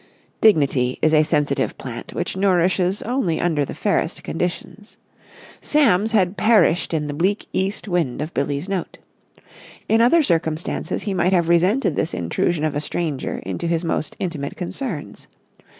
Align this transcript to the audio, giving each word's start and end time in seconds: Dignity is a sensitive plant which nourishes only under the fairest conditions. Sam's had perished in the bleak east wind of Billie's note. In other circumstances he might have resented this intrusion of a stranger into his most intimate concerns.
Dignity 0.41 0.97
is 1.03 1.13
a 1.13 1.21
sensitive 1.21 1.77
plant 1.77 2.11
which 2.15 2.35
nourishes 2.35 3.03
only 3.03 3.39
under 3.39 3.63
the 3.63 3.75
fairest 3.75 4.23
conditions. 4.23 4.97
Sam's 5.61 6.11
had 6.11 6.37
perished 6.37 6.91
in 6.91 7.05
the 7.05 7.13
bleak 7.13 7.45
east 7.53 7.87
wind 7.87 8.19
of 8.19 8.33
Billie's 8.33 8.67
note. 8.67 8.97
In 9.87 10.01
other 10.01 10.23
circumstances 10.23 11.03
he 11.03 11.13
might 11.13 11.33
have 11.33 11.49
resented 11.49 11.95
this 11.95 12.15
intrusion 12.15 12.63
of 12.63 12.73
a 12.75 12.81
stranger 12.81 13.43
into 13.45 13.67
his 13.67 13.83
most 13.85 14.15
intimate 14.17 14.57
concerns. 14.57 15.27